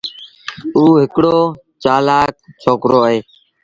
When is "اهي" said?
3.07-3.19